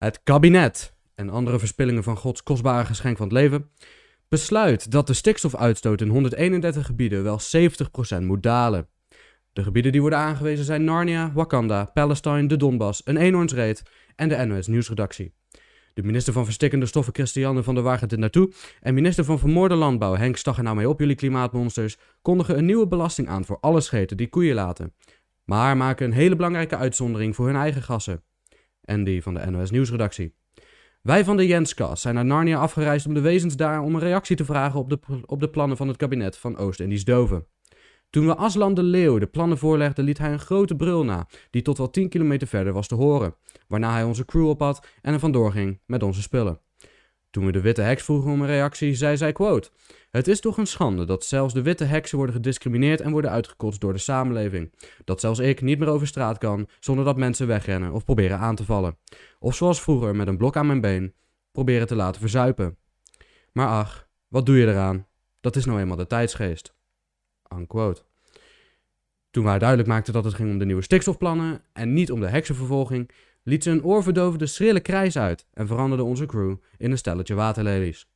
[0.00, 3.70] Het kabinet en andere verspillingen van Gods kostbare geschenk van het leven
[4.28, 7.40] besluit dat de stikstofuitstoot in 131 gebieden wel
[8.20, 8.88] 70% moet dalen.
[9.52, 13.82] De gebieden die worden aangewezen zijn Narnia, Wakanda, Palestine, de Donbass, een eenhoornsreet
[14.16, 15.34] en de NOS Nieuwsredactie.
[15.94, 19.74] De minister van Verstikkende Stoffen Christiane van der gaat dit naartoe en minister van Vermoorde
[19.74, 23.58] Landbouw Henk Stag er nou mee op jullie klimaatmonsters kondigen een nieuwe belasting aan voor
[23.60, 24.94] alle scheten die koeien laten.
[25.44, 28.22] Maar maken een hele belangrijke uitzondering voor hun eigen gassen.
[28.90, 30.34] En die van de NOS Nieuwsredactie.
[31.02, 34.36] Wij van de Jenskast zijn naar Narnia afgereisd om de wezens daar om een reactie
[34.36, 37.46] te vragen op de, op de plannen van het kabinet van Oost-Indisch Doven.
[38.10, 41.62] Toen we Aslan de Leeuw de plannen voorlegden, liet hij een grote brul na, die
[41.62, 43.34] tot wel 10 kilometer verder was te horen,
[43.68, 46.60] waarna hij onze crew ophad en er vandoor ging met onze spullen.
[47.30, 49.70] Toen we de witte heks vroegen om een reactie, zei zij quote...
[50.10, 53.80] Het is toch een schande dat zelfs de witte heksen worden gediscrimineerd en worden uitgekotst
[53.80, 54.72] door de samenleving.
[55.04, 58.54] Dat zelfs ik niet meer over straat kan zonder dat mensen wegrennen of proberen aan
[58.54, 58.98] te vallen.
[59.38, 61.14] Of zoals vroeger met een blok aan mijn been
[61.52, 62.76] proberen te laten verzuipen.
[63.52, 65.06] Maar ach, wat doe je eraan?
[65.40, 66.74] Dat is nou eenmaal de tijdsgeest.
[67.54, 68.02] Unquote.
[69.30, 72.28] Toen wij duidelijk maakten dat het ging om de nieuwe stikstofplannen en niet om de
[72.28, 73.10] heksenvervolging,
[73.42, 78.08] liet ze een oorverdovende schrille krijs uit en veranderde onze crew in een stelletje waterlelies.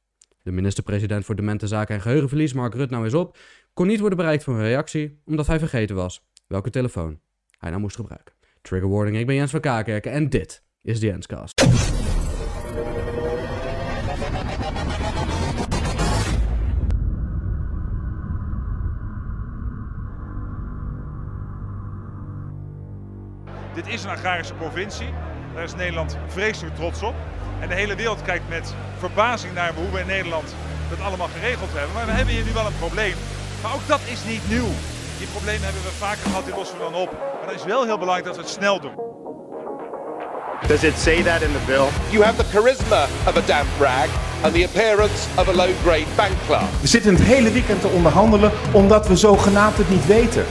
[0.43, 3.37] De minister-president voor Demente Zaken en Geheugenverlies, Mark Rutte, nou eens op,
[3.73, 7.21] kon niet worden bereikt voor een reactie, omdat hij vergeten was welke telefoon
[7.59, 8.35] hij nou moest gebruiken.
[8.63, 11.84] Trigger warning, ik ben Jens van Kakerken en dit is de Jenscast.
[23.85, 25.09] Dit is een agrarische provincie.
[25.55, 27.15] Daar is Nederland vreselijk trots op.
[27.61, 30.55] En de hele wereld kijkt met verbazing naar hoe we in Nederland
[30.91, 31.95] dat allemaal geregeld hebben.
[31.95, 33.15] Maar we hebben hier nu wel een probleem.
[33.63, 34.71] Maar ook dat is niet nieuw.
[35.19, 37.11] Die problemen hebben we vaker gehad, die lossen we dan op.
[37.13, 38.95] Maar dan is wel heel belangrijk dat we het snel doen.
[40.67, 41.87] Does it say that in the bill?
[42.11, 44.09] You have the charisma of a damp rag
[44.43, 46.71] and the appearance of a low-grade bank clerk.
[46.81, 50.45] We zitten het hele weekend te onderhandelen omdat we zogenaamd het niet weten.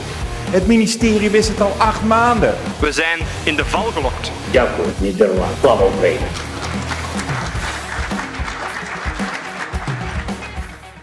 [0.51, 2.53] Het ministerie wist het al acht maanden.
[2.79, 4.31] We zijn in de val gelokt.
[4.51, 5.15] Ja, goed, niet
[5.59, 5.93] Kwam op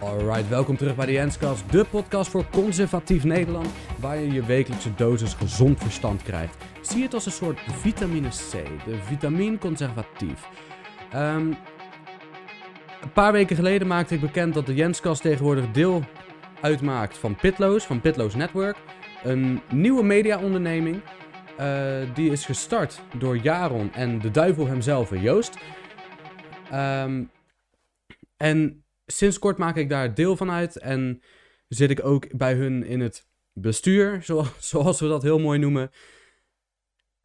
[0.00, 3.68] Alright, welkom terug bij de Jenscast, de podcast voor conservatief Nederland,
[4.00, 6.56] waar je je wekelijkse dosis gezond verstand krijgt.
[6.80, 8.52] Zie het als een soort vitamine C,
[8.84, 10.48] de vitamine conservatief.
[11.12, 11.46] Ehm,
[13.02, 16.04] een paar weken geleden maakte ik bekend dat de Jenskast tegenwoordig deel
[16.60, 18.76] uitmaakt van Pitloos, van Pitloos Network.
[19.22, 21.03] Een nieuwe mediaonderneming.
[21.56, 25.56] eh die is gestart door Jaron en de duivel hemzelf, Joost.
[26.70, 27.25] Ehm,
[28.36, 31.22] en sinds kort maak ik daar deel van uit en
[31.69, 35.91] zit ik ook bij hun in het bestuur, zo- zoals we dat heel mooi noemen.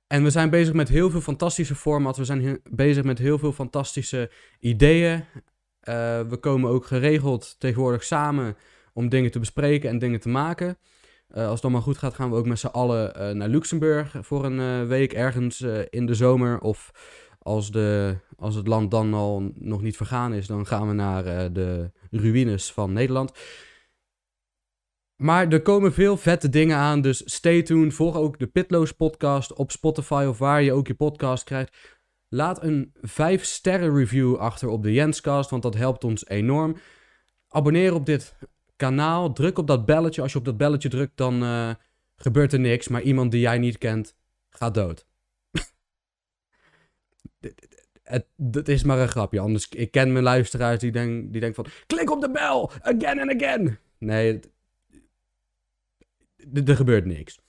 [0.08, 2.18] En we zijn bezig met heel veel fantastische formats.
[2.18, 5.24] We zijn bezig met heel veel fantastische ideeën.
[5.80, 8.58] Eh, we komen ook geregeld tegenwoordig samen
[8.94, 10.78] om dingen te bespreken en dingen te maken.
[11.36, 14.16] Eh, als het allemaal goed gaat, gaan we ook met z'n allen eh, naar Luxemburg
[14.22, 16.60] voor een eh, week ergens in de zomer.
[16.60, 16.92] Of
[17.40, 21.54] als, de, als het land dan al nog niet vergaan is, dan gaan we naar
[21.54, 23.32] de ruïnes van Nederland.
[25.16, 27.94] Maar er komen veel vette dingen aan, dus stay tuned.
[27.94, 31.98] Volg ook de Pitloos podcast op Spotify of waar je ook je podcast krijgt.
[32.30, 36.76] Laat een 5 sterren review achter op de Jenscast, want dat helpt ons enorm.
[37.48, 38.36] Abonneer op dit
[38.76, 40.22] kanaal, druk op dat belletje.
[40.22, 41.70] Als je op dat belletje drukt, dan eh,
[42.16, 44.16] gebeurt er niks, maar iemand die jij niet kent
[44.50, 45.06] gaat dood.
[48.04, 51.64] Het, het is maar een grapje, anders ik ken mijn luisteraars die denken die denken
[51.64, 51.74] van...
[51.88, 53.80] Klik op de bel, again and again.
[53.98, 54.40] Nee,
[56.54, 57.40] er gebeurt niks.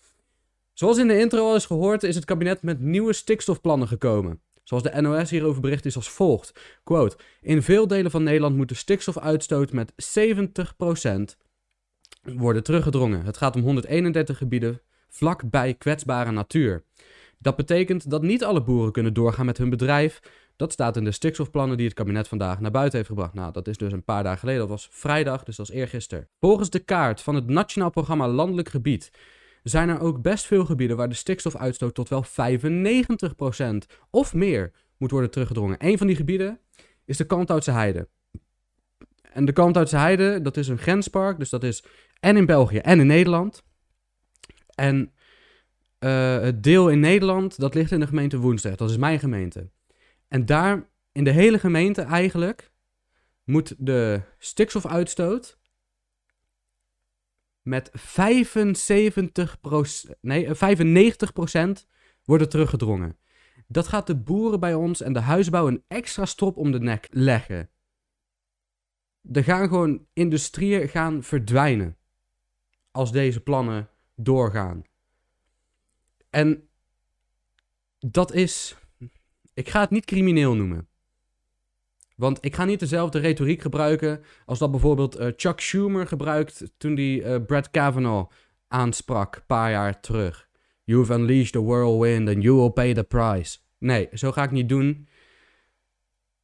[0.72, 4.40] Zoals in de intro al is gehoord, is het kabinet met nieuwe stikstofplannen gekomen.
[4.66, 6.78] Zoals de NOS hierover bericht is als volgt.
[6.84, 9.94] Quote, in veel delen van Nederland moet de stikstofuitstoot met 70%
[12.22, 13.24] worden teruggedrongen.
[13.24, 16.84] Het gaat om 131 gebieden vlakbij kwetsbare natuur.
[17.38, 20.20] Dat betekent dat niet alle boeren kunnen doorgaan met hun bedrijf.
[20.56, 23.34] Dat staat in de stikstofplannen die het kabinet vandaag naar buiten heeft gebracht.
[23.34, 24.60] Nou, dat is dus een paar dagen geleden.
[24.60, 26.28] Dat was vrijdag, dus dat is eergisteren.
[26.40, 29.10] Volgens de kaart van het Nationaal Programma Landelijk Gebied
[29.68, 32.28] zijn er ook best veel gebieden waar de stikstofuitstoot tot wel 95%
[34.10, 35.76] of meer moet worden teruggedrongen.
[35.78, 36.60] Een van die gebieden
[37.04, 38.08] is de Kalmthoutse Heide.
[39.32, 41.84] En de Kalmthoutse Heide, dat is een grenspark, dus dat is
[42.20, 43.62] en in België en in Nederland.
[44.74, 45.12] En
[45.98, 48.78] eh, het deel in Nederland, dat ligt in de gemeente Woensdrecht.
[48.78, 49.70] Dat is mijn gemeente.
[50.28, 52.72] En daar, in de hele gemeente eigenlijk,
[53.44, 55.55] moet de stikstofuitstoot
[57.66, 59.58] met 75
[60.20, 61.86] nee, eh, 95%
[62.24, 63.18] worden teruggedrongen.
[63.66, 67.06] Dat gaat de boeren bij ons en de huisbouw een extra strop om de nek
[67.10, 67.70] leggen.
[69.32, 71.96] Er gaan gewoon industrieën gaan verdwijnen.
[72.90, 74.82] Als deze plannen doorgaan.
[76.30, 76.68] En
[77.98, 78.76] dat is.
[79.54, 80.88] Ik ga het niet crimineel noemen.
[82.16, 86.94] Want ik ga niet dezelfde retoriek gebruiken als dat bijvoorbeeld eh, Chuck Schumer gebruikt toen
[86.94, 88.32] hij uh, Brett Kavanaugh
[88.68, 90.48] aansprak een paar jaar terug.
[90.84, 93.58] You've unleashed the whirlwind and you will pay the price.
[93.78, 95.08] Nee, zo ga ik niet doen.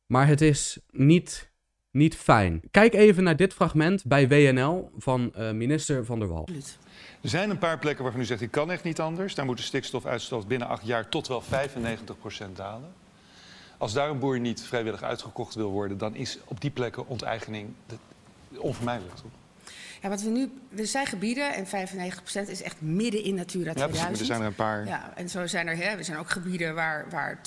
[0.07, 1.53] Maar het is niet,
[1.91, 2.63] niet fijn.
[2.71, 6.49] Kijk even naar dit fragment bij WNL van uh, minister Van der Wal.
[7.23, 9.35] Er zijn een paar plekken waarvan u zegt, ik kan echt niet anders.
[9.35, 11.47] Daar moet de stikstofuitstoot binnen acht jaar tot wel 95%
[12.55, 12.93] dalen.
[13.82, 17.69] Als daar een boer niet vrijwillig uitgekocht wil worden, dan is op die plekken onteigening
[18.56, 19.14] onvermijdelijk.
[19.17, 19.31] Toch?
[20.02, 21.70] Ja, wat we nu, er zijn gebieden en 95%
[22.49, 23.96] is echt midden in Natura 2000.
[23.96, 24.87] Ja, precies, er zijn er een paar.
[24.87, 27.40] Ja, en zo zijn er, hè, er zijn ook gebieden waar, waar 12%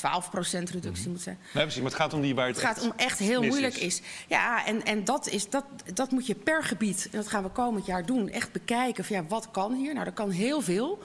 [0.72, 1.38] reductie mm moet zijn.
[1.54, 3.76] Nee, precies, maar het gaat om die waar het, het gaat om echt heel moeilijk
[3.76, 4.02] is.
[4.28, 7.50] Ja, en, en dat, is, dat, dat moet je per gebied, en dat gaan we
[7.50, 9.94] komend jaar doen, echt bekijken van ja, wat kan hier?
[9.94, 11.00] Nou, er kan heel veel.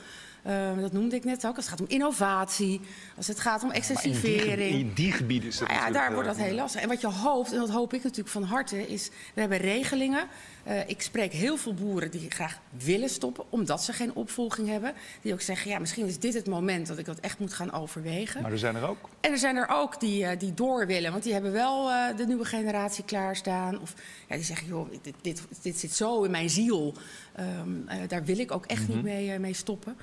[0.47, 1.57] Uh, dat noemde ik net ook.
[1.57, 2.81] Als het gaat om innovatie,
[3.17, 4.61] als het gaat om excessivering.
[4.61, 6.81] In die, in die, gebieden is het nou ja, daar wordt dat heel lastig.
[6.81, 9.11] En wat je hoopt, en dat hoop ik natuurlijk van harte, is...
[9.35, 10.27] we hebben regelingen.
[10.69, 13.45] Uh, ik spreek heel veel boeren die graag willen stoppen...
[13.49, 14.93] omdat ze geen opvolging hebben.
[15.23, 17.73] Die ook zeggen, ja, misschien is dit het moment dat ik dat echt moet gaan
[17.73, 18.43] overwegen.
[18.43, 19.09] Maar er zijn er ook.
[19.21, 21.11] En er zijn er ook die, uh, die door willen.
[21.11, 21.85] Want die hebben wel
[22.17, 23.81] de nieuwe generatie klaarstaan.
[23.81, 23.95] Of
[24.29, 26.95] ja, die zeggen, joh, dit, dit, dit zit zo in mijn ziel.
[27.41, 28.95] Um, daar wil ik ook echt mm -hmm.
[28.95, 29.97] niet mee, mee stoppen.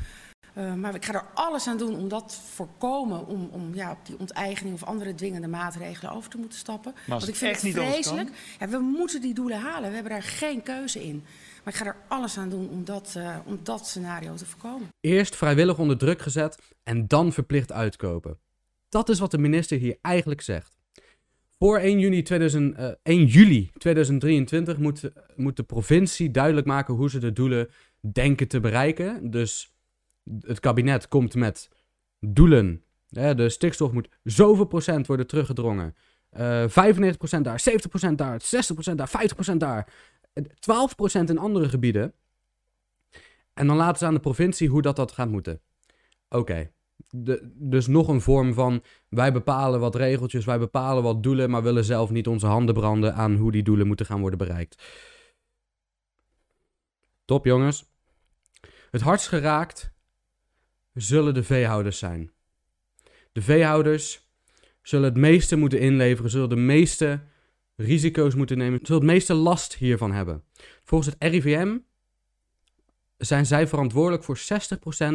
[0.57, 3.27] Uh, maar ik ga er alles aan doen om dat te voorkomen.
[3.27, 6.91] Om, om ja, op die onteigening of andere dwingende maatregelen over te moeten stappen.
[6.93, 8.29] Maar Want ik vind het vreselijk.
[8.59, 9.89] Ja, we moeten die doelen halen.
[9.89, 11.23] We hebben daar geen keuze in.
[11.63, 14.87] Maar ik ga er alles aan doen om dat, uh, om dat scenario te voorkomen.
[15.01, 18.39] Eerst vrijwillig onder druk gezet en dan verplicht uitkopen.
[18.89, 20.77] Dat is wat de minister hier eigenlijk zegt.
[21.59, 27.09] Voor 1 juni, 2000, uh, 1 juli 2023 moet, moet de provincie duidelijk maken hoe
[27.09, 27.69] ze de doelen
[28.11, 29.31] denken te bereiken.
[29.31, 29.76] Dus
[30.41, 31.69] het kabinet komt met
[32.19, 32.83] doelen.
[33.09, 35.95] de stikstof moet zoveel procent worden teruggedrongen.
[36.37, 37.63] Uh, 95% daar,
[38.09, 38.41] 70% daar,
[38.91, 39.11] 60% daar,
[39.53, 39.93] 50% daar.
[40.39, 42.13] 12% in andere gebieden.
[43.53, 45.61] En dan laten ze aan de provincie hoe dat, dat gaat moeten.
[46.29, 46.71] Oké.
[47.53, 51.85] Dus nog een vorm van wij bepalen wat regeltjes, wij bepalen wat doelen, maar willen
[51.85, 54.83] zelf niet onze handen branden aan hoe die doelen moeten gaan worden bereikt.
[57.25, 57.85] Top jongens.
[58.91, 59.91] Het hardst geraakt
[60.97, 62.31] zullen de veehouders zijn.
[63.31, 64.29] De veehouders
[64.81, 67.21] zullen het meeste moeten inleveren, zullen de meeste
[67.75, 70.43] risico's moeten nemen, zullen het meeste last hiervan hebben.
[70.83, 71.77] Volgens het RIVM
[73.17, 74.41] zijn zij verantwoordelijk voor 60%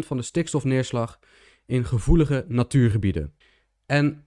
[0.06, 1.18] van de stikstofneerslag
[1.66, 3.34] in gevoelige natuurgebieden.
[3.86, 4.26] En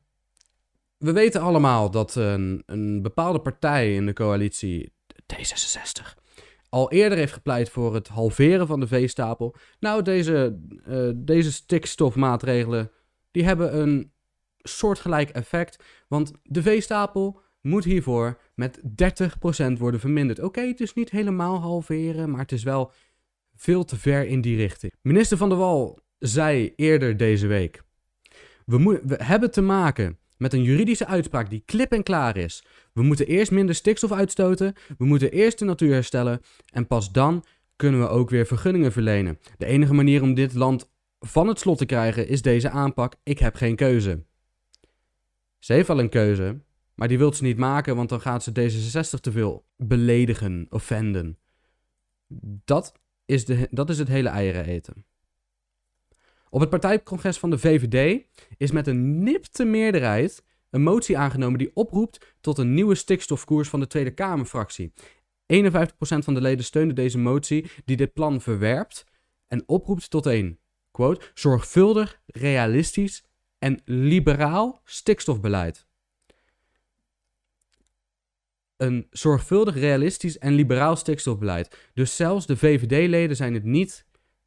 [0.97, 4.93] we weten allemaal dat een, een bepaalde partij in de coalitie,
[5.33, 6.24] D66,
[6.75, 9.55] al eerder heeft gepleit voor het halveren van de veestapel.
[9.79, 12.91] Nou, deze, uh, deze stikstofmaatregelen
[13.31, 14.11] die hebben een
[14.57, 15.83] soortgelijk effect.
[16.07, 20.39] Want de veestapel moet hiervoor met 30% worden verminderd.
[20.39, 22.91] Oké, het is niet helemaal halveren, maar het is wel
[23.55, 24.93] veel te ver in die richting.
[25.01, 27.83] Minister Van der Wal zei eerder deze week:
[28.65, 32.65] we, we hebben te maken met een juridische uitspraak die klip en klaar is.
[32.93, 37.45] We moeten eerst minder stikstof uitstoten, we moeten eerst de natuur herstellen en pas dan
[37.75, 39.39] kunnen we ook weer vergunningen verlenen.
[39.57, 43.15] De enige manier om dit land van het slot te krijgen is deze aanpak.
[43.23, 44.23] Ik heb geen keuze.
[45.59, 46.61] Ze heeft wel een keuze,
[46.95, 51.37] maar die wil ze niet maken, want dan gaat ze D66 te veel beledigen, offenden.
[52.65, 52.93] Dat
[53.25, 55.05] is, de, dat is het hele eieren eten.
[56.55, 58.23] Op het partijcongres van de VVD
[58.57, 63.79] is met een nipte meerderheid een motie aangenomen die oproept tot een nieuwe stikstofkoers van
[63.79, 64.93] de Tweede Kamerfractie.
[64.93, 64.95] 51%
[65.97, 69.05] van de leden steunde deze motie die dit plan verwerpt
[69.47, 70.59] en oproept tot een,
[70.91, 73.23] quote, zorgvuldig, realistisch
[73.59, 75.87] en liberaal stikstofbeleid.
[78.77, 81.89] Een zorgvuldig, realistisch en liberaal stikstofbeleid.
[81.93, 84.05] Dus zelfs de VVD-leden zijn het niet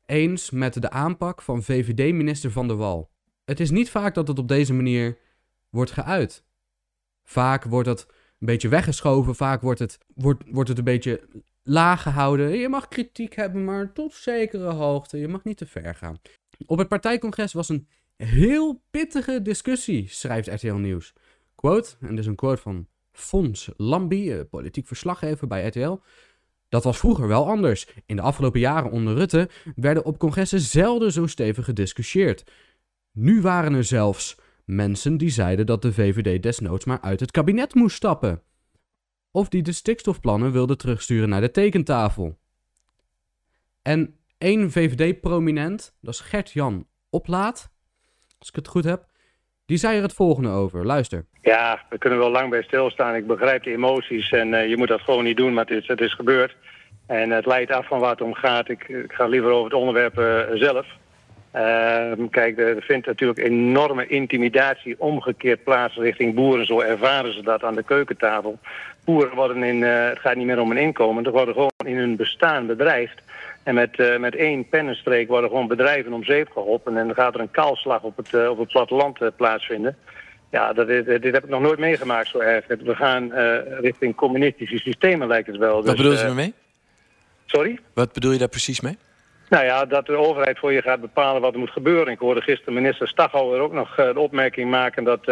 [0.08, 3.10] eens met de aanpak van VVD-minister Van der Wal.
[3.44, 5.18] Het is niet vaak dat het op deze manier
[5.68, 6.44] wordt geuit.
[7.24, 11.28] Vaak wordt het een beetje weggeschoven, vaak wordt het, wordt, wordt het een beetje
[11.62, 12.58] laag gehouden.
[12.58, 15.18] Je mag kritiek hebben, maar tot zekere hoogte.
[15.18, 16.20] Je mag niet te ver gaan.
[16.66, 21.12] Op het partijcongres was een heel pittige discussie, schrijft RTL Nieuws.
[21.54, 25.98] Quote, en dit is een quote van Fons Lambie, politiek verslaggever bij RTL.
[26.68, 27.88] Dat was vroeger wel anders.
[28.06, 32.50] In de afgelopen jaren onder Rutte werden op congressen zelden zo stevig gediscussieerd.
[33.12, 34.36] Nu waren er zelfs
[34.68, 38.42] Mensen die zeiden dat de VVD desnoods maar uit het kabinet moest stappen.
[39.30, 42.38] Of die de stikstofplannen wilden terugsturen naar de tekentafel.
[43.82, 47.70] En één VVD-prominent, dat is Gert-Jan Oplaat,
[48.38, 49.07] als ik het goed heb,
[49.68, 50.86] die zei er het volgende over.
[50.86, 51.24] Luister.
[51.42, 53.14] Ja, we kunnen wel lang bij stilstaan.
[53.14, 55.86] Ik begrijp de emoties en uh, je moet dat gewoon niet doen, maar het is,
[55.86, 56.56] het is gebeurd.
[57.06, 58.68] En het leidt af van waar het om gaat.
[58.68, 60.86] Ik, ik ga liever over het onderwerp uh, zelf.
[61.54, 66.66] Uh, kijk, er vindt natuurlijk enorme intimidatie omgekeerd plaats richting boeren.
[66.66, 68.58] Zo ervaren ze dat aan de keukentafel.
[69.04, 71.96] Boeren worden in, uh, het gaat niet meer om een inkomen, ze worden gewoon in
[71.96, 73.22] hun bestaan bedreigd.
[73.68, 76.96] En met, uh, met één pennenstreek worden gewoon bedrijven om zeep geholpen.
[76.96, 79.96] En dan gaat er een kaalslag op het, uh, op het platteland uh, plaatsvinden.
[80.50, 82.66] Ja, dat, dit, dit heb ik nog nooit meegemaakt zo erg.
[82.66, 83.32] We gaan
[83.80, 85.74] richting communistische systemen lijkt het wel.
[85.74, 86.54] Wat dus, bedoel je ermee?
[87.46, 87.78] Sorry?
[87.94, 88.98] Wat bedoel je daar precies mee?
[89.48, 92.12] Nou ja, dat de overheid voor je gaat bepalen wat er moet gebeuren.
[92.12, 95.24] Ik hoorde gisteren minister Staghouwer ook nog de opmerking maken dat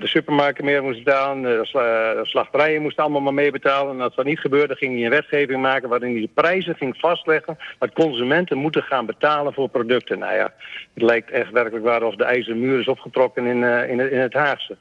[0.00, 3.94] de supermarkten meer moesten betalen, de, sla de slachterijen moesten allemaal maar meebetalen.
[3.94, 6.96] En als dat niet gebeurde, ging hij een wetgeving maken waarin hij de prijzen ging
[6.98, 10.18] vastleggen wat consumenten moeten gaan betalen voor producten.
[10.18, 10.52] Nou ja,
[10.94, 14.10] het lijkt echt werkelijk waar of de ijzeren muur is opgetrokken in, uh, in, het,
[14.10, 14.76] in het Haagse.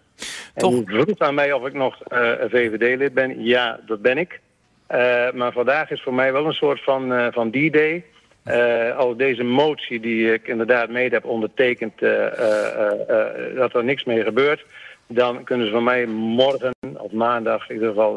[0.56, 0.74] Toch?
[0.74, 3.44] En vroeg aan mij of ik nog uh, VVD-lid ben.
[3.44, 4.40] Ja, dat ben ik.
[4.92, 8.04] Uh, maar vandaag is voor mij wel een soort van, van D-Day.
[8.46, 14.04] Uh, als deze motie die ik inderdaad mede heb ondertekend, uh, uh, dat er niks
[14.04, 14.66] mee gebeurt,
[15.14, 18.16] dan kunnen ze van mij morgen of maandag in ieder geval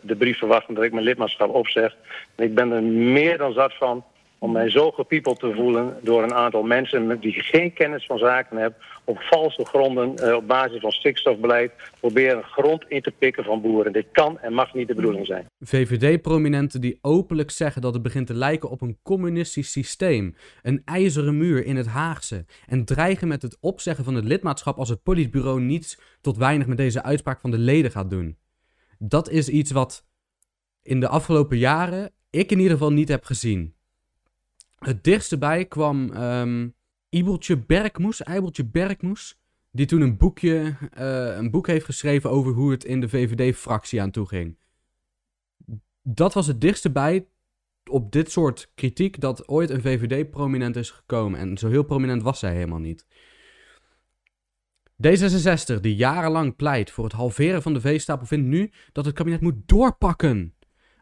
[0.00, 1.96] de brief verwachten dat ik mijn lidmaatschap opzeg.
[2.34, 4.04] En ik ben er meer dan zat van
[4.44, 8.56] om mij zo gepiepeld te voelen door een aantal mensen die geen kennis van zaken
[8.56, 13.92] hebben, op valse gronden, op basis van stikstofbeleid, proberen grond in te pikken van boeren.
[13.92, 15.46] Dit kan en mag niet de bedoeling zijn.
[15.60, 21.36] VVD-prominenten die openlijk zeggen dat het begint te lijken op een communistisch systeem, een ijzeren
[21.36, 25.60] muur in het Haagse, en dreigen met het opzeggen van het lidmaatschap als het politbureau
[25.60, 28.36] niets tot weinig met deze uitspraak van de leden gaat doen.
[28.98, 30.04] Dat is iets wat
[30.82, 33.73] in de afgelopen jaren ik in ieder geval niet heb gezien.
[34.84, 36.74] Het dichtste bij kwam um,
[37.08, 39.38] Ibeltje Berkmoes, Eibeltje Berkmoes,
[39.70, 44.02] die toen een boekje, uh, een boek heeft geschreven over hoe het in de VVD-fractie
[44.02, 44.58] aan toe ging.
[46.02, 47.26] Dat was het dichtste bij
[47.90, 51.40] op dit soort kritiek dat ooit een VVD-prominent is gekomen.
[51.40, 53.06] En zo heel prominent was zij helemaal niet.
[55.06, 59.40] D66, die jarenlang pleit voor het halveren van de veestapel, vindt nu dat het kabinet
[59.40, 60.54] moet doorpakken.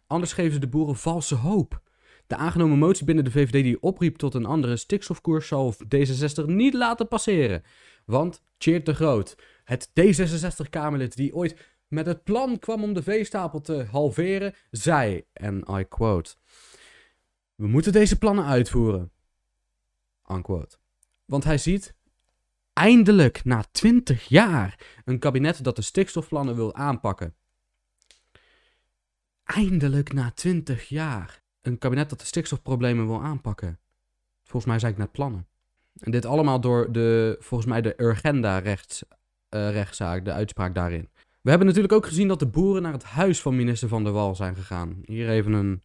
[0.07, 1.83] Anders geven ze de boeren valse hoop.
[2.33, 6.75] De aangenomen motie binnen de VVD die opriep tot een andere stikstofkoers zal D66 niet
[6.75, 7.63] laten passeren.
[8.05, 11.57] Want Cheert de Groot, het D66-Kamerlid die ooit
[11.89, 16.35] met het plan kwam om de veestapel te halveren, zei, en I quote,
[17.55, 19.13] we moeten deze plannen uitvoeren.
[21.25, 21.95] Want hij ziet
[22.73, 27.35] eindelijk na 20 jaar een kabinet dat de stikstofplannen wil aanpakken.
[29.45, 33.79] Eindelijk na 20 jaar een kabinet dat de stikstofproblemen wil aanpakken.
[34.43, 35.47] Volgens mij zei ik net plannen.
[35.99, 39.19] En dit allemaal door de, volgens mij de Urgenda-rechtszaak,
[39.51, 41.09] uh, rechtszaak, de uitspraak daarin.
[41.41, 44.13] We hebben natuurlijk ook gezien dat de boeren naar het huis van minister Van der
[44.13, 45.03] Wal zijn gegaan.
[45.05, 45.83] Hier even een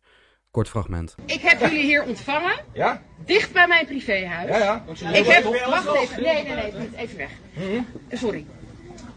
[0.51, 1.15] kort fragment.
[1.25, 2.63] Ik heb jullie hier ontvangen.
[2.73, 3.01] Ja?
[3.25, 4.49] Dicht bij mijn privéhuis.
[4.49, 4.83] Ja, ja.
[5.13, 7.31] Ik heb, wacht even, nee, nee, nee, even weg.
[7.55, 7.81] Mhm.
[8.11, 8.45] Sorry.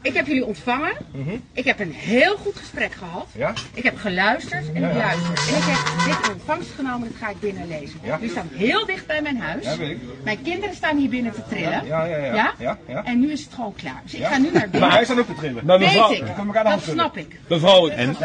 [0.02, 0.92] Ik heb jullie ontvangen.
[1.12, 1.30] Mhm.
[1.52, 3.26] Ik heb een heel goed gesprek gehad.
[3.36, 3.52] Ja?
[3.74, 4.98] Ik heb geluisterd en Ja, ik ja.
[4.98, 5.28] luister.
[5.48, 8.00] En ik heb dit in ontvangst genomen, dat ga ik binnen lezen.
[8.02, 8.14] Ja.
[8.14, 9.64] Jullie staan heel dicht bij mijn huis.
[9.64, 9.98] Ja, weet ik.
[10.24, 11.86] Mijn kinderen staan hier binnen te trillen.
[11.86, 12.34] Ja, ja, ja.
[12.34, 12.54] Ja?
[12.58, 13.04] Ja, ja.
[13.04, 14.00] En nu is het gewoon klaar.
[14.02, 14.28] Dus ik Ja.
[14.28, 14.80] ga nu naar binnen.
[14.80, 15.64] Maar hij staat ook te trillen.
[15.66, 15.94] Maar Weet ik.
[15.96, 16.80] Dat schudden.
[16.82, 17.38] snap ik.
[17.48, 18.16] mevrouw, En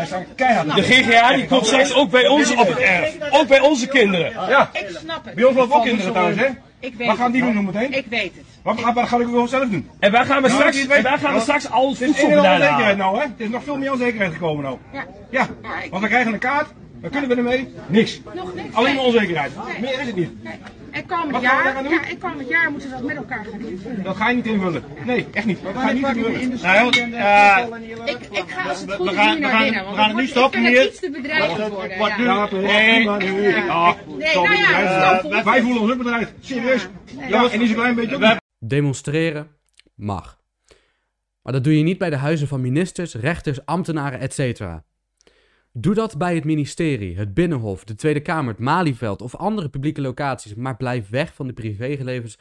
[0.75, 3.15] de GGA die komt straks ook bij ons op het erf.
[3.31, 4.31] Ook bij onze kinderen.
[4.31, 4.69] Ja.
[4.73, 5.35] Ik snap het.
[5.35, 6.47] Bij ons lopen ook kinderen thuis, hè?
[6.79, 7.93] Ik weet Wat gaan die doen meteen?
[7.93, 8.45] Ik weet het.
[8.65, 9.89] Wat, wat, wat ga ik gewoon zelf doen?
[9.99, 11.99] En wij gaan we Nou, straks, het en wij gaan we Nou, straks al het
[11.99, 13.21] Het is voedsel een hele vandaan onzekerheid nou, hè?
[13.23, 14.77] Het is nog veel meer onzekerheid gekomen nou.
[14.93, 15.05] Ja.
[15.29, 15.43] Ja,
[15.83, 16.67] ik- want we krijgen een kaart.
[17.01, 17.73] Wat kunnen we ermee?
[17.87, 18.21] Niks.
[18.35, 18.75] Nog niks.
[18.75, 19.51] Alleen maar onzekerheid.
[19.67, 19.79] Nee.
[19.81, 20.43] Meer is het niet.
[20.43, 20.53] Nee.
[20.91, 24.03] En komend jaar, ja, en komend jaar moeten ze dat met elkaar gaan invullen.
[24.03, 24.83] Dat ga je niet invullen.
[25.05, 25.59] Nee, echt niet.
[25.63, 26.59] Dat ga je niet invullen.
[26.61, 27.57] Nou, eh,
[28.05, 29.81] Ik, ik ga als het We- goed we is gaan- nu we naar gaan- binnen.
[29.81, 30.85] we gaan het het nu stoppen ik vind hier.
[30.85, 31.97] het iets te bedreigend worden.
[31.97, 33.03] wat nu- Nee.
[33.05, 33.23] nou
[34.19, 35.43] ja, stop.
[35.43, 36.31] wij voelen ons ook bedreigd.
[36.41, 36.87] Serieus.
[37.29, 38.37] Ja, en niet zo'n klein beetje.
[38.59, 39.47] Demonstreren
[39.95, 40.43] mag.
[41.41, 44.63] Maar dat doe je niet bij de huizen van ministers, rechters, ambtenaren, etc.
[45.71, 50.01] Doe dat bij het ministerie, het Binnenhof, de Tweede Kamer, het Malieveld of andere publieke
[50.01, 52.37] locaties, maar blijf weg van de, privélevens,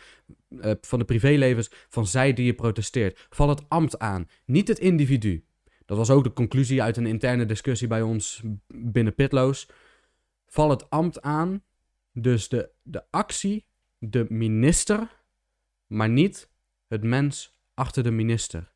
[0.61, 3.27] eh, van de privélevens van zij die je protesteert.
[3.31, 5.45] Val het ambt aan, niet het individu.
[5.85, 9.69] Dat was ook de conclusie uit een interne discussie bij ons binnen Pitloos.
[10.47, 11.63] Val het ambt aan,
[12.13, 13.67] dus de, de actie,
[13.99, 15.24] de minister,
[15.87, 16.51] maar niet
[16.87, 18.73] het mens achter de minister.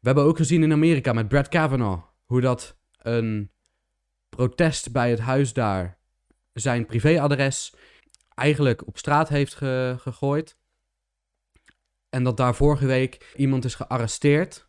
[0.00, 3.50] We hebben ook gezien in Amerika met Brett Kavanaugh hoe dat een
[4.28, 5.98] protest bij het huis daar
[6.52, 7.74] zijn privéadres
[8.34, 10.56] eigenlijk op straat heeft gegooid.
[12.08, 14.68] En dat daar vorige week iemand is gearresteerd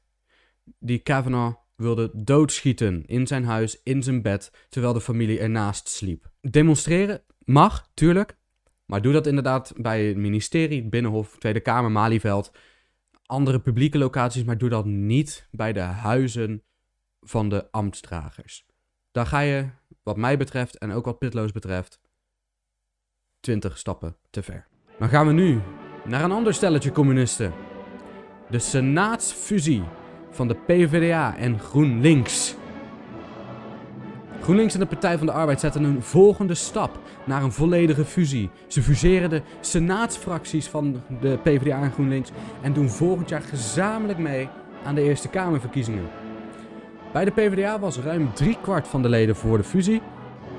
[0.79, 6.31] die Kavanaugh wilde doodschieten in zijn huis, in zijn bed, terwijl de familie ernaast sliep.
[6.41, 8.36] Demonstreren mag, tuurlijk.
[8.87, 12.51] Maar doe dat inderdaad bij het ministerie, Binnenhof, Tweede Kamer, Malieveld,
[13.25, 16.63] andere publieke locaties, maar doe dat niet bij de huizen
[17.21, 18.65] van de ambtsdragers.
[19.11, 19.69] Daar ga je,
[20.03, 21.99] wat mij betreft en ook wat Pitloos betreft,
[23.39, 24.67] 20 stappen te ver.
[24.99, 25.61] Dan gaan we nu
[26.05, 27.53] naar een ander stelletje communisten.
[28.49, 29.83] De senaatsfusie
[30.29, 32.56] van de PvdA en GroenLinks.
[34.47, 38.49] GroenLinks en de Partij van de Arbeid zetten een volgende stap naar een volledige fusie.
[38.67, 44.49] Ze fuseren de senaatsfracties van de PvdA en GroenLinks en doen volgend jaar gezamenlijk mee
[44.85, 46.07] aan de Eerste Kamerverkiezingen.
[47.13, 50.01] Bij de PvdA was ruim driekwart van de leden voor de fusie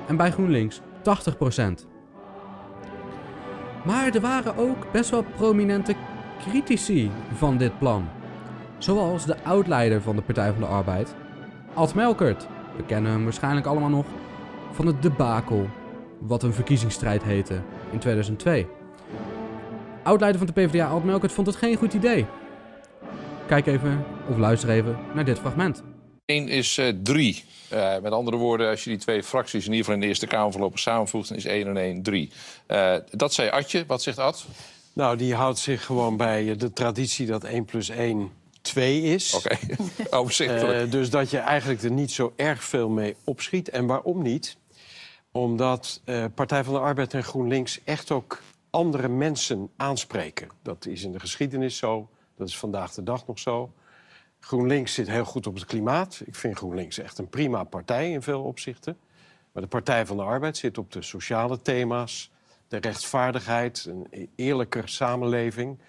[0.07, 0.81] en bij GroenLinks 80%.
[3.85, 5.95] Maar er waren ook best wel prominente
[6.39, 8.07] critici van dit plan.
[8.77, 11.15] Zoals de oudleider van de Partij van de Arbeid,
[11.73, 12.47] Alt Melkert.
[12.79, 14.05] We kennen hem waarschijnlijk allemaal nog
[14.71, 15.69] van het debakel,
[16.19, 18.67] wat een verkiezingsstrijd heette in 2002.
[20.03, 22.25] Oudleider van de PvdA, Alt Melkert, vond het geen goed idee.
[23.47, 25.83] Kijk even, of luister even, naar dit fragment.
[26.25, 27.43] 1 is 3.
[27.73, 30.27] Uh, met andere woorden, als je die twee fracties in ieder geval in de Eerste
[30.27, 32.31] Kamer voorlopig samenvoegt, dan is 1 en 1 3.
[32.67, 33.83] Uh, dat zei Adje.
[33.87, 34.45] Wat zegt Ad?
[34.93, 38.31] Nou, die houdt zich gewoon bij de traditie dat 1 plus 1
[38.69, 39.33] 2 is.
[39.33, 40.07] Oké, okay.
[40.19, 40.85] overzichtelijk.
[40.85, 43.69] Uh, dus dat je eigenlijk er niet zo erg veel mee opschiet.
[43.69, 44.57] En waarom niet?
[45.31, 50.49] Omdat uh, Partij van de Arbeid en GroenLinks echt ook andere mensen aanspreken.
[50.61, 52.09] Dat is in de geschiedenis zo.
[52.37, 53.73] Dat is vandaag de dag nog zo.
[54.39, 56.21] GroenLinks zit heel goed op het klimaat.
[56.25, 58.97] Ik vind GroenLinks echt een prima partij in veel opzichten.
[59.51, 62.31] Maar de Partij van de Arbeid zit op de sociale thema's,
[62.67, 65.79] de rechtvaardigheid, een eerlijker samenleving,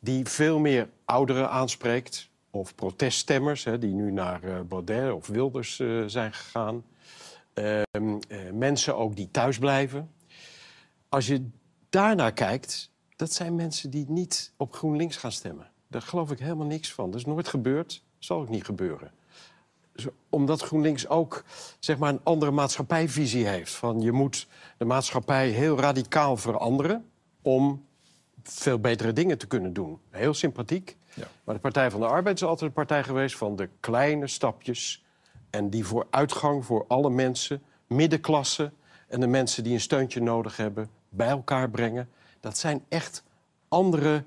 [0.00, 5.78] die veel meer ouderen aanspreekt, of proteststemmers, hè, die nu naar uh, Baudet of Wilders
[5.78, 6.84] uh, zijn gegaan.
[7.54, 7.82] Uh,
[8.52, 10.10] mensen ook die thuis blijven.
[11.08, 11.48] Als je
[11.88, 15.70] daarnaar kijkt, dat zijn mensen die niet op GroenLinks gaan stemmen.
[15.88, 17.10] Daar geloof ik helemaal niks van.
[17.10, 19.10] Dat is nooit gebeurd, zal ook niet gebeuren.
[19.92, 21.44] Dus omdat GroenLinks ook
[21.78, 23.72] zeg maar, een andere maatschappijvisie heeft.
[23.72, 27.10] Van je moet de maatschappij heel radicaal veranderen
[27.42, 27.86] om
[28.50, 29.98] veel betere dingen te kunnen doen.
[30.10, 30.96] Heel sympathiek.
[31.14, 31.26] Ja.
[31.44, 35.04] Maar de Partij van de Arbeid is altijd een partij geweest van de kleine stapjes.
[35.50, 38.72] En die voor uitgang voor alle mensen, middenklasse
[39.08, 42.08] en de mensen die een steuntje nodig hebben, bij elkaar brengen.
[42.40, 43.24] Dat zijn echt
[43.68, 44.24] andere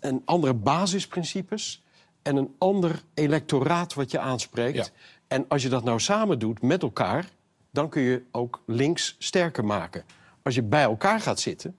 [0.00, 1.82] een andere basisprincipes
[2.22, 4.92] en een ander electoraat wat je aanspreekt.
[5.28, 7.28] En als je dat nou samen doet met elkaar,
[7.70, 10.04] dan kun je ook links sterker maken.
[10.42, 11.76] Als je bij elkaar gaat zitten,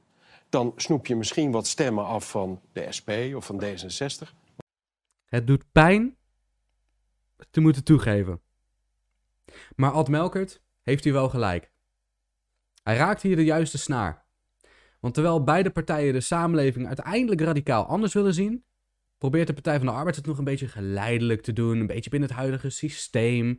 [0.56, 4.30] dan snoep je misschien wat stemmen af van de SP of van D66.
[5.26, 6.18] Het doet pijn
[7.50, 8.42] te moeten toegeven.
[9.76, 11.72] Maar Ad Melkert heeft hier wel gelijk.
[12.84, 14.26] Hij raakt hier de juiste snaar.
[15.00, 18.66] Want terwijl beide partijen de samenleving uiteindelijk radicaal anders willen zien,
[19.18, 22.10] probeert de Partij van de Arbeid het nog een beetje geleidelijk te doen, een beetje
[22.10, 23.58] binnen het huidige systeem.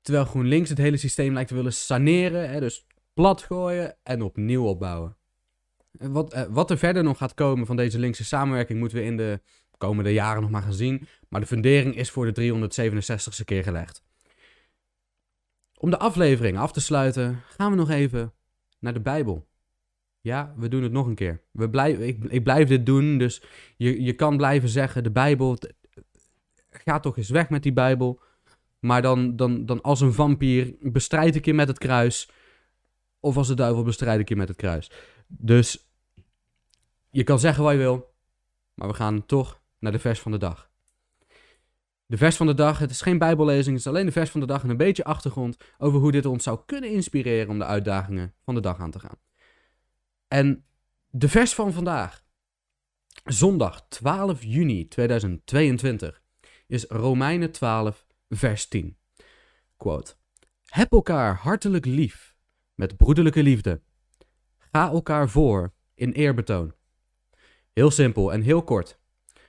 [0.00, 5.17] Terwijl GroenLinks het hele systeem lijkt te willen saneren, hè, dus platgooien en opnieuw opbouwen.
[5.98, 9.16] Wat, eh, wat er verder nog gaat komen van deze linkse samenwerking moeten we in
[9.16, 9.40] de
[9.78, 11.06] komende jaren nog maar gaan zien.
[11.28, 14.02] Maar de fundering is voor de 367ste keer gelegd.
[15.78, 18.32] Om de aflevering af te sluiten, gaan we nog even
[18.78, 19.48] naar de Bijbel.
[20.20, 21.40] Ja, we doen het nog een keer.
[21.50, 23.42] We ik, ik blijf dit doen, dus
[23.76, 25.58] je, je kan blijven zeggen, de Bijbel,
[26.70, 28.20] ga toch eens weg met die Bijbel.
[28.78, 32.30] Maar dan, dan, dan als een vampier bestrijd ik je met het kruis.
[33.20, 34.90] Of als de duivel bestrijd ik je met het kruis.
[35.26, 35.87] Dus
[37.18, 38.14] je kan zeggen wat je wil,
[38.74, 40.70] maar we gaan toch naar de vers van de dag.
[42.06, 44.40] De vers van de dag, het is geen bijbellezing, het is alleen de vers van
[44.40, 47.64] de dag en een beetje achtergrond over hoe dit ons zou kunnen inspireren om de
[47.64, 49.18] uitdagingen van de dag aan te gaan.
[50.28, 50.64] En
[51.10, 52.24] de vers van vandaag,
[53.24, 56.22] zondag 12 juni 2022,
[56.66, 58.96] is Romeinen 12, vers 10.
[59.76, 60.14] Quote:
[60.64, 62.36] Heb elkaar hartelijk lief
[62.74, 63.82] met broederlijke liefde.
[64.58, 66.76] Ga elkaar voor in eerbetoon.
[67.78, 68.98] Heel simpel en heel kort.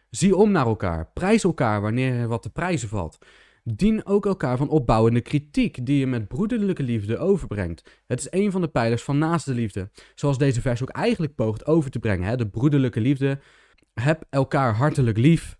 [0.09, 3.17] Zie om naar elkaar, prijs elkaar wanneer er wat te prijzen valt.
[3.63, 8.03] Dien ook elkaar van opbouwende kritiek die je met broederlijke liefde overbrengt.
[8.07, 11.65] Het is een van de pijlers van naaste liefde, zoals deze vers ook eigenlijk poogt
[11.65, 12.27] over te brengen.
[12.27, 12.35] Hè?
[12.35, 13.39] De broederlijke liefde
[13.93, 15.57] Heb elkaar hartelijk lief.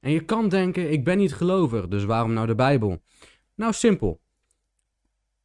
[0.00, 3.02] En je kan denken, ik ben niet gelovig, dus waarom nou de Bijbel?
[3.54, 4.20] Nou, simpel.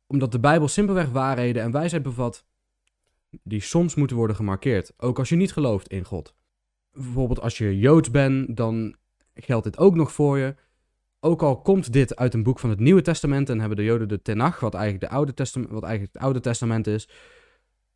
[0.07, 2.45] Omdat de Bijbel simpelweg waarheden en wijsheid bevat
[3.43, 4.93] die soms moeten worden gemarkeerd.
[4.97, 6.35] Ook als je niet gelooft in God.
[6.91, 8.95] Bijvoorbeeld als je Joods bent, dan
[9.33, 10.55] geldt dit ook nog voor je.
[11.19, 14.07] Ook al komt dit uit een boek van het Nieuwe Testament en hebben de Joden
[14.07, 17.09] de Tenach, wat eigenlijk, de Oude Testament, wat eigenlijk het Oude Testament is.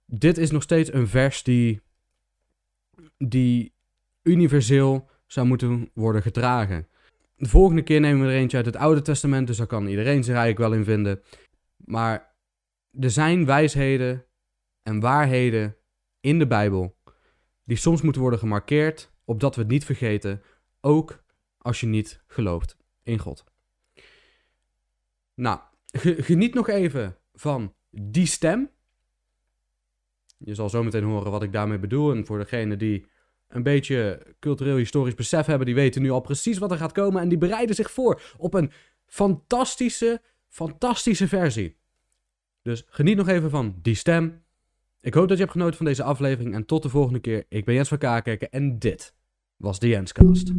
[0.05, 1.81] Dit is nog steeds een vers die,
[3.17, 3.73] die
[4.23, 6.87] universeel zou moeten worden gedragen.
[7.35, 10.23] De volgende keer nemen we er eentje uit het Oude Testament, dus daar kan iedereen
[10.23, 11.21] zich eigenlijk wel in vinden.
[11.77, 12.35] Maar
[12.99, 14.24] er zijn wijsheden
[14.85, 15.75] en waarheden
[16.19, 16.97] in de Bijbel
[17.63, 20.41] die soms moeten worden gemarkeerd, opdat we het niet vergeten,
[20.81, 21.23] ook
[21.57, 23.43] als je niet gelooft in God.
[25.33, 25.59] Nou,
[26.29, 28.69] geniet nog even van die stem.
[30.37, 32.11] Je zal zo meteen horen wat ik daarmee bedoel.
[32.11, 33.05] En voor degene die
[33.47, 37.21] een beetje cultureel-historisch besef hebben, die weten nu al precies wat er gaat komen.
[37.21, 38.71] En die bereiden zich voor op een
[39.05, 41.77] fantastische, fantastische versie.
[42.61, 44.44] Dus geniet nog even van die stem.
[45.05, 46.53] Ik hoop dat je hebt genoten van deze aflevering.
[46.53, 47.45] En tot de volgende keer.
[47.49, 49.13] Ik ben Jens van Kakerken en dit
[49.57, 50.51] was de Jenscast.